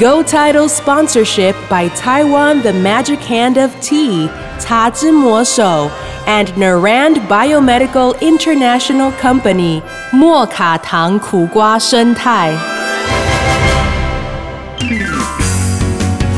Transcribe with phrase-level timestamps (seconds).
[0.00, 5.90] Go Title sponsorship by Taiwan The Magic Hand of Tea, Ta Zhi Mo Shou,
[6.26, 12.52] and Narand Biomedical International Company, 莫卡糖苦瓜生态。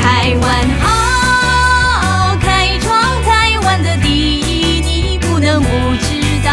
[0.02, 5.69] 台湾好，开创台湾的第一，你不能不
[6.01, 6.51] 知道。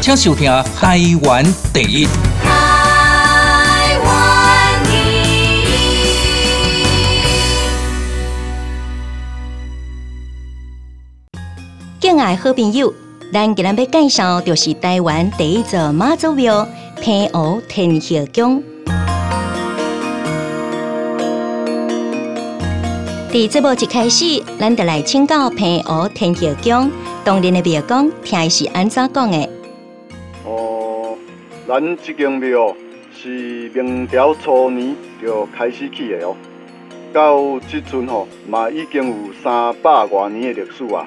[0.00, 0.48] 请收听
[0.78, 2.08] 台湾第一。
[12.25, 12.91] 敬爱好朋友，
[13.31, 16.67] 咱今日要介绍就是台湾第一座妈祖庙
[16.99, 18.63] 平湖天后宫。
[23.31, 26.91] 伫节目一开始，咱就来请教平湖天后宫
[27.23, 29.47] 当年的庙公，听是安怎讲的？
[30.47, 31.15] 哦，
[31.67, 32.75] 咱即间庙
[33.15, 36.35] 是明朝初年就开始起的哦，
[37.13, 41.05] 到即阵吼嘛已经有三百多年的历史啊。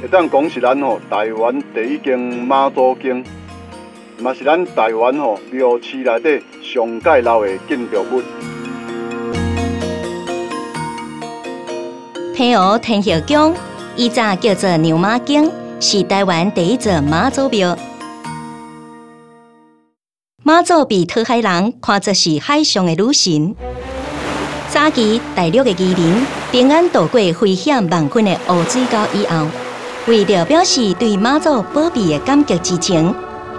[0.00, 3.24] 会当讲是咱吼台湾第一间妈祖经，
[4.20, 8.22] 嘛是咱台湾吼庙市内底上盖老的建筑物。
[12.32, 13.52] 平湖天后宫
[13.96, 17.76] 以早叫做牛马宫，是台湾第一座妈祖庙。
[20.44, 23.52] 妈祖被讨海人看作是海上的女神。
[24.68, 29.46] 早期大陆的渔民平安渡过危险万分的乌水沟以后，
[30.08, 33.14] 为了表示对妈祖保庇的感激之情，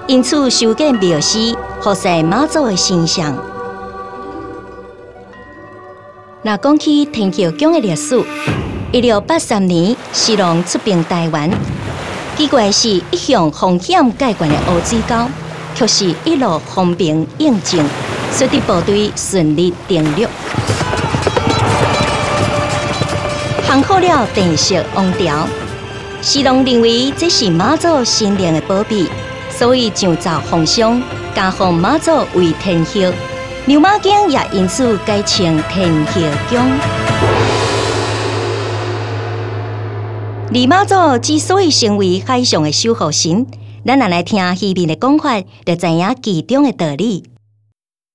[0.07, 3.37] 因此修建庙寺，复晒妈祖的形象。
[6.41, 8.19] 若讲起天桥宫的历史，
[8.91, 11.51] 一六八三年，西隆出兵台湾，
[12.35, 15.15] 奇怪是，一向风险介悬的乌水沟，
[15.75, 17.85] 却是一路风平应静，
[18.33, 20.25] 使得部队顺利登陆。
[23.67, 25.47] 行好了电视王朝，
[26.29, 29.09] 西隆认为这是妈祖神灵的保庇，
[29.49, 31.01] 所以上造奉上，
[31.33, 33.01] 加封妈祖为天后。
[33.65, 36.59] 牛马宫也因此改称天后宫。
[40.51, 43.47] 李妈祖之所以成为海上的守护神，
[43.83, 47.23] 咱若来听戏面的讲法，就知影其中的道理。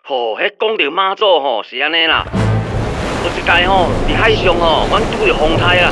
[0.04, 2.24] 吼，迄讲到妈祖吼是安尼啦，
[3.24, 5.90] 有一届吼伫海上吼，阮拄着风台啦，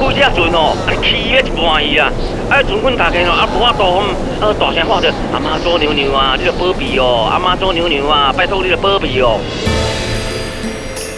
[0.00, 2.10] 啊几只船吼，啊起咧一半伊啊，
[2.50, 9.40] 啊船阮大家吼啊无法度吼，啊大声喊着阿妈做娘娘啊，你着保庇哦，阿妈做娘娘啊，拜托你着保庇哦。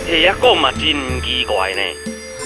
[0.06, 0.82] 嘿，遐讲嘛真
[1.22, 1.80] 奇怪呢，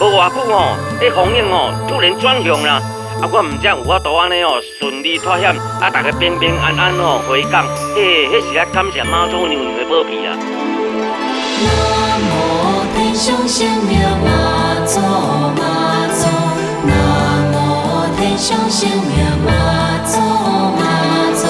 [0.01, 2.83] 无偌久哦，迄风影哦突然转向啦。
[3.23, 10.35] 啊，我毋知有法度安尼哦，顺利脱险，啊，大家平平安安哦回港，嘿，迄是啊感谢妈祖娘娘的保庇啊。
[11.65, 13.95] 南无天上圣庙
[14.27, 16.04] 妈祖妈，
[18.37, 20.19] 上圣庙妈祖
[20.77, 20.83] 妈
[21.35, 21.47] 祖，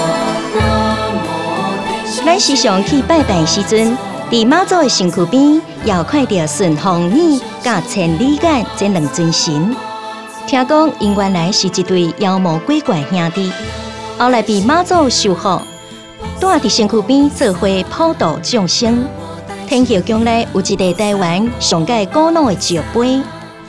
[0.55, 2.25] 南无。
[2.25, 3.97] 咱时常去拜拜时阵，
[4.31, 9.75] 伫妈祖的身躯边，要看到顺风耳甲千里眼这两尊神。
[10.47, 13.51] 听讲，因原来是一对妖魔鬼怪兄弟，
[14.19, 15.61] 后来被妈祖收服，
[16.39, 19.07] 住伫身躯边做伙普渡众生。
[19.67, 23.23] 天后宫内有一个台湾上界古老的石碑，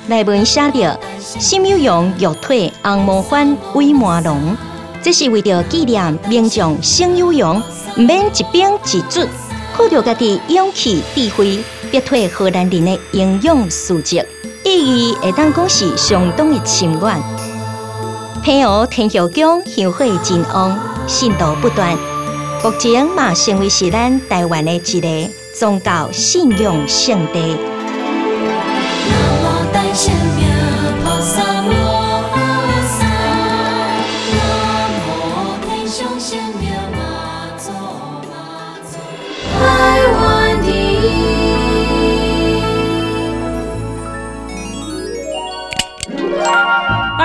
[0.08, 4.56] 内文写着“心有用玉腿红毛番威满龙”，
[5.02, 7.62] 这是为着纪念名将心有用，
[7.98, 9.28] 毋免一兵一卒，
[9.76, 11.60] 靠着家己勇气智慧，
[11.92, 14.22] 逼退荷兰人的英勇事迹。
[14.64, 17.24] 意义会当讲是相当的深远。
[18.44, 20.78] 平湖天后宫香火真旺，
[21.08, 21.98] 信道不断，
[22.64, 27.58] 目前嘛成为是咱台湾的一个宗教信仰圣地。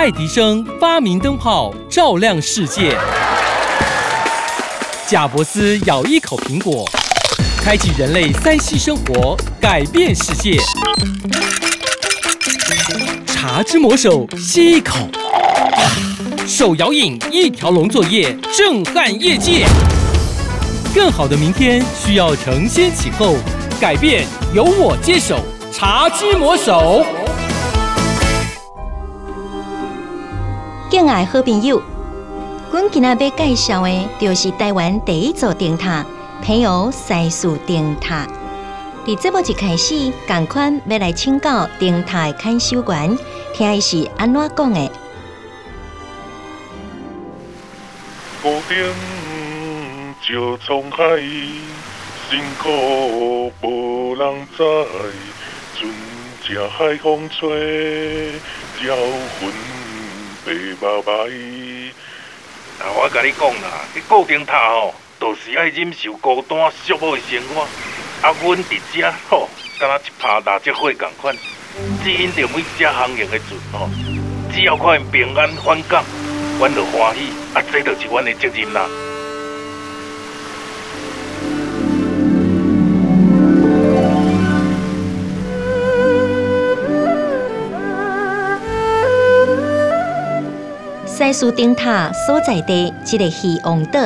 [0.00, 2.96] 爱迪生发明灯泡，照亮世界。
[5.06, 6.88] 贾伯斯咬一口苹果，
[7.62, 10.56] 开启人类三息生活，改变世界。
[13.26, 14.96] 茶之魔手，吸一口，
[16.46, 19.66] 手摇饮一条龙作业，震撼业界。
[20.94, 23.36] 更好的明天需要承先启后，
[23.78, 24.24] 改变
[24.54, 25.38] 由我接手。
[25.70, 27.04] 茶之魔手，
[30.90, 31.80] 敬爱好朋友，
[32.72, 36.04] 阮今仔要介绍的，就是台湾第一座灯塔——
[36.42, 38.26] 平湖西树灯塔。
[39.06, 43.16] 伫节目一开始，赶快要来请教灯塔的看守员，
[43.54, 44.90] 听伊是安怎讲的。
[48.42, 48.92] 孤灯
[50.20, 51.20] 照沧海，
[52.28, 54.64] 辛苦无人知。
[55.78, 55.88] 船
[56.42, 58.32] 只海风吹，
[58.82, 58.96] 鸟
[59.38, 59.52] 魂
[60.80, 61.90] 爸爸伊。
[62.80, 67.62] 啊，我甲你讲啦，去固定塔吼，就是爱忍受孤单寂寞的生活。
[68.22, 69.48] 啊，阮伫遮吼，
[69.78, 71.36] 敢若一拍打即火共款，
[72.02, 73.90] 只因着每只航行的船吼，
[74.52, 76.02] 只要看因平安返港，
[76.58, 77.32] 阮就欢喜。
[77.54, 78.88] 啊，这就是阮的责任啦。
[91.20, 94.00] 西树灯塔所在地，即个希望岛，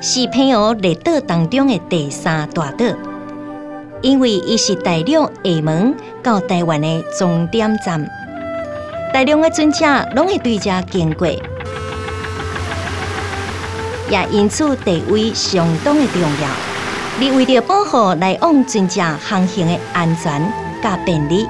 [0.00, 2.86] 是平湖列岛当中的第三大岛。
[4.02, 5.92] 因为伊是大陆厦门
[6.22, 8.08] 到台湾的终点站，
[9.12, 9.84] 大量的船只
[10.14, 11.26] 拢会对遮经过，
[14.08, 16.48] 也因此地位相当的重要。
[17.18, 20.40] 你为了保护来往船只航行的安全
[20.80, 21.48] 甲便利。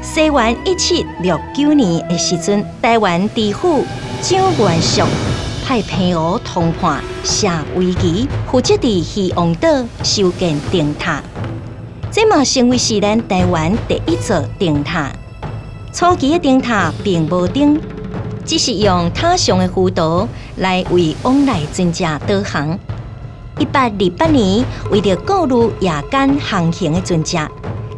[0.00, 3.84] 西元一七六九年的时阵，台湾知府
[4.22, 5.04] 蒋元硕
[5.66, 9.68] 派平湖通判下围棋，负责伫希望岛
[10.04, 11.20] 修建灯塔。
[12.12, 15.10] 这嘛成为是咱台湾第一座灯塔。
[15.92, 17.78] 初期的灯塔并无灯，
[18.46, 22.78] 只是用塔上的浮道来为往来船只导航。
[23.58, 27.36] 一八二八年，为了鼓励夜间航行的船只。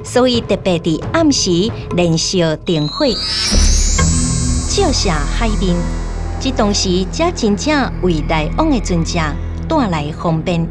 [0.03, 3.07] 所以特别伫暗时燃烧灯火，
[4.69, 5.77] 照射海面。
[6.41, 9.19] 这当时才真正为来往的船只
[9.69, 10.67] 带来方便，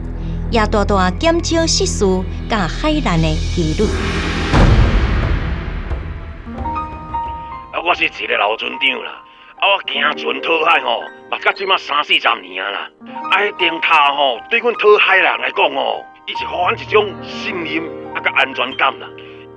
[0.50, 2.06] 也大大减少失事
[2.50, 3.86] 甲海难的几率。
[7.72, 9.12] 啊，我是一个老船长啦，
[9.60, 12.90] 啊，我行船讨海吼，嘛到即马三四十年啊啦。
[13.30, 19.08] 啊，迄灯塔吼，对阮讨海人来讲哦，伊是互阮一种信任啊甲安全感啦。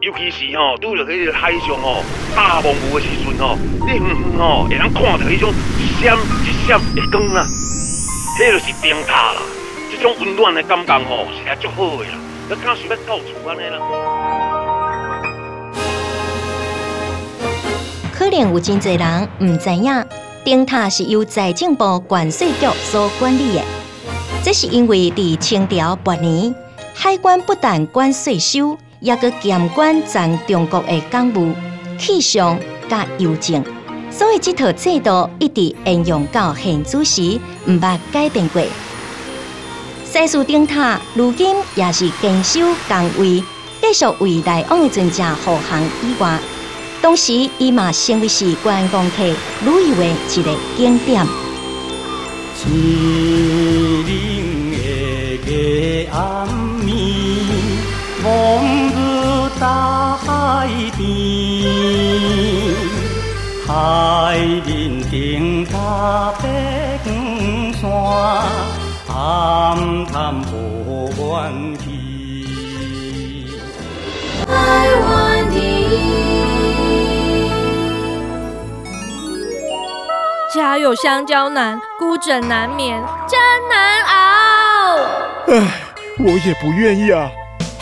[0.00, 2.02] 尤其是吼，拄着迄个海上吼
[2.34, 3.56] 大雾雾的时阵吼，
[3.86, 7.46] 你远远吼会通看到迄种一闪一闪的光啊，
[8.38, 9.40] 迄就是灯塔啦。
[9.90, 12.18] 这种温暖的感觉吼，实在足好的啦。
[12.48, 13.78] 你敢想要到厝安尼啦？
[18.12, 20.04] 可能有真侪人毋知影，
[20.44, 23.62] 灯塔是由财政部关税局所管理的。
[24.42, 26.52] 这是因为伫清朝末年，
[27.02, 28.78] 海关不但管税收。
[29.00, 31.52] 也阁监管全中国的港务、
[31.98, 32.56] 气象
[32.88, 33.60] 甲邮政，
[34.12, 38.62] 所以这套制度一直沿用到现主时，毋捌改变过。
[40.04, 43.42] 西树灯塔如今也是坚守岗位，
[43.80, 46.38] 继续为来往的船只护航以外，
[47.02, 51.26] 同时伊嘛成为是观光客旅游的一个景点。
[59.58, 61.02] 大海边，
[63.66, 67.82] 海面顶塔白光山，
[69.08, 69.16] 暗
[70.06, 72.46] 淡无边际。
[74.46, 74.50] 台
[75.00, 75.56] 湾的
[80.54, 83.38] 家有香蕉难，孤枕难眠，真
[83.68, 84.96] 难熬。
[85.48, 85.82] 唉，
[86.18, 87.30] 我也不愿意啊。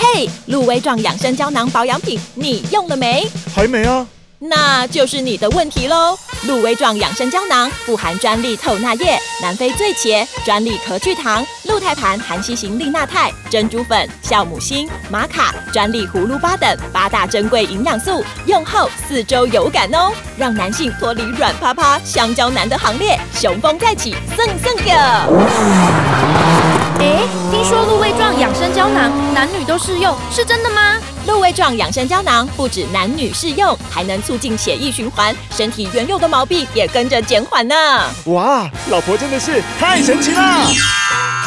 [0.03, 3.31] 嘿，鹿威壮养生胶囊保养品，你用了没？
[3.55, 4.07] 还没啊，
[4.39, 6.19] 那就是你的问题喽。
[6.47, 24.93] 鹿威壮养生胶囊富含专利透钠液、南非醉茄、专利壳聚糖、鹿胎盘含硒型利钠肽、珍珠粉、酵母锌、玛卡、专利葫芦巴等八大珍贵营养素，用后四周有感哦，让男性脱离软趴趴香蕉男的行列，雄风再起，蹭蹭的。
[27.03, 27.23] 哎，
[29.41, 30.99] 男女都适用，是真的吗？
[31.27, 37.75] 鹿胃状养生胶囊不止男女适用，还能促进血液循环，身体原有的毛病也跟着减缓呢。
[38.27, 40.67] 哇，老婆真的是太神奇了！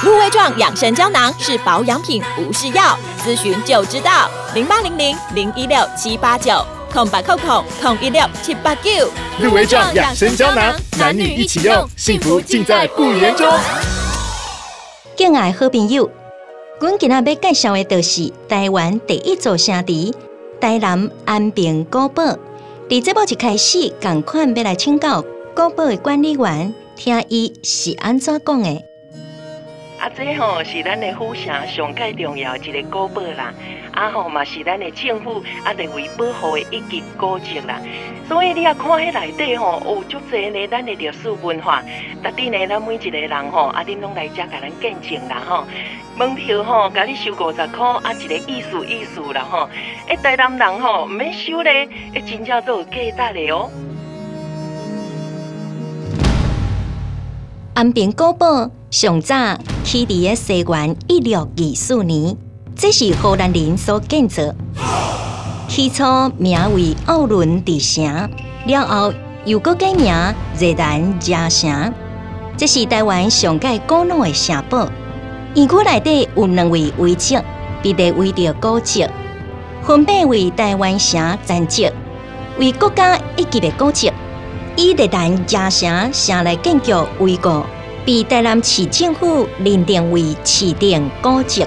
[0.01, 4.27] 鹿胃状养生胶囊是保养品，不是药，咨询就知道。
[4.55, 9.07] 零八零零零一六七八九空白扣扣空一六七八九。
[9.39, 13.47] 鹿胃状养生胶囊，男女一起用，幸福尽在不言中。
[15.15, 16.09] 敬爱好朋友，
[16.83, 20.11] 阮今仔要介绍的就是台湾第一座城池——
[20.59, 22.37] 台南安平古堡。
[22.89, 25.21] 伫这部一开始，共款要来请教
[25.55, 28.83] 古堡的管理员，听伊是安怎讲的。
[30.03, 33.53] 啊，这吼是咱的府城上界重要的一个古堡啦，
[33.93, 37.79] 啊吼嘛是咱的政府啊认为保护的一级古迹啦。
[38.27, 41.81] 所以你啊看迄内底吼，有足侪呢咱的历史文化，
[42.21, 45.63] 特地呢咱每一个人吼，啊恁拢来遮甲咱见证啦吼。
[46.17, 49.69] 门票吼，甲你收五十箍，啊一个意思意思啦吼。
[50.09, 52.91] 诶，台南人吼，毋免收咧，诶真正都有价
[53.31, 53.71] 值的哦。
[57.75, 62.37] 安平古堡上早起伫个西元一六二四年，
[62.75, 64.43] 这是荷兰人所建造。
[65.67, 66.03] 起初
[66.37, 68.29] 名为奥伦之城，
[68.67, 69.11] 了后
[69.45, 70.13] 又搁改名
[70.55, 71.91] 热兰加城。
[72.55, 74.87] 这是台湾上界古老的城堡。
[75.55, 77.39] 园区内底有两位遗迹，
[77.81, 79.07] 被列为着古迹，
[79.81, 81.89] 分别为台湾城战迹，
[82.59, 84.11] 为国家一级的古迹。
[84.75, 87.63] 以热兰加城城内建筑为故，
[88.05, 91.65] 被台南市政府认定为市定古迹。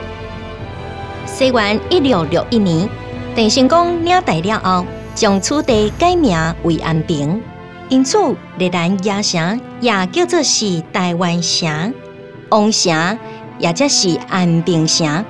[1.24, 2.88] 西元一六六一年，
[3.36, 4.84] 郑成功领代了后，
[5.14, 7.40] 将此地改名为安平，
[7.88, 8.18] 因此
[8.58, 11.94] 热兰加城也叫做是台湾城。
[12.48, 13.18] 王城
[13.58, 15.24] 也则是安平城，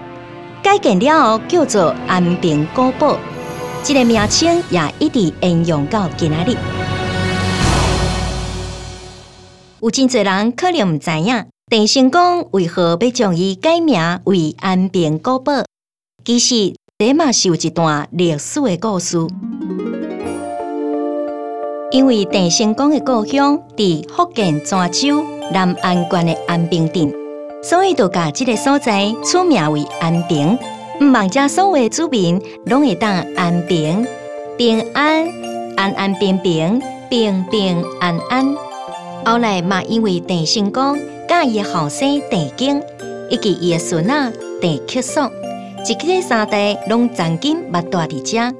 [0.62, 3.18] 改建了后叫做安平古堡，
[3.82, 6.56] 这个名称也一直沿用到今仔日。
[9.86, 15.64] 有真侪人可能毋知影，郑成功为何要将伊改名为安平古堡？
[16.24, 19.16] 其实，这嘛是有一段历史的故事。
[21.92, 27.14] 因为郑成功的故乡伫福建泉州南安县的安平镇，
[27.62, 30.58] 所以就把这个所在取名为安平。
[31.00, 34.04] 毋望遮所有的居民拢会当安平、
[34.58, 35.28] 平安、
[35.76, 38.65] 安安平平、平平安安。
[39.28, 40.96] 后来嘛，因为郑成功
[41.28, 42.80] 甲伊的后生郑经
[43.28, 45.28] 以及伊的孙仔郑克爽，
[45.84, 48.56] 一家三代拢曾经捌住伫遮，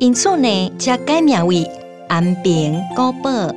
[0.00, 1.64] 因此呢，才改名为
[2.08, 3.54] 安平古堡。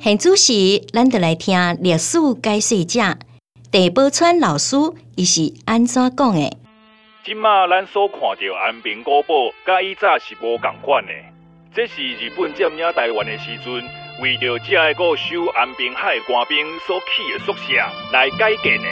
[0.00, 3.00] 现主时，咱就来听历史解说者
[3.72, 4.76] 郑宝川老师，
[5.16, 6.58] 伊是安怎讲的？
[7.24, 11.12] 即马咱所看到安平古堡，甲以早是无共款的。
[11.74, 13.82] 这是日本占领台湾的时阵，
[14.20, 17.72] 为着遮个个守安平海官兵所起的宿舍
[18.12, 18.84] 来改建的。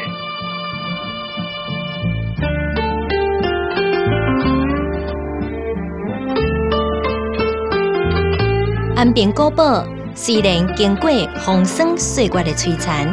[8.97, 9.85] 安平古堡
[10.15, 13.07] 虽然经过风霜岁月的摧残，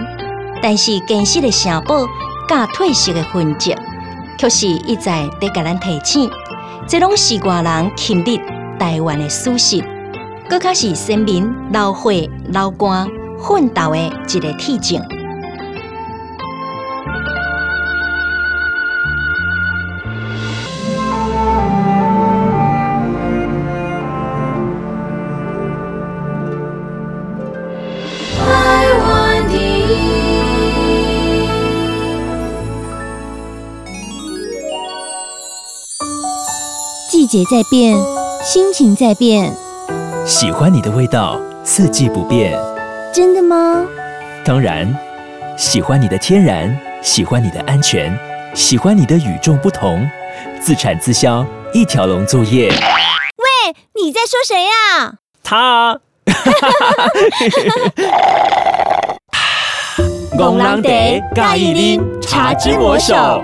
[0.61, 2.07] 但是近视的城堡
[2.47, 3.75] 甲褪色的痕迹，
[4.37, 6.29] 却是一再在甲咱提醒，
[6.87, 8.37] 这拢是外人侵入
[8.79, 9.83] 台湾的事实，
[10.49, 13.07] 搁较是先民流血流汗
[13.39, 15.16] 奋斗的一个体证。
[37.17, 37.97] 季节在变，
[38.43, 39.51] 心情在变，
[40.23, 42.55] 喜欢你的味道，四季不变。
[43.11, 43.83] 真的吗？
[44.45, 44.95] 当然，
[45.57, 48.15] 喜欢你的天然，喜欢你的安全，
[48.53, 50.07] 喜欢你的与众不同，
[50.61, 51.43] 自产自销，
[51.73, 52.69] 一条龙作业。
[52.69, 55.97] 喂，你在说谁呀、他啊，
[60.37, 63.43] 戆人茶介意啉茶之魔手。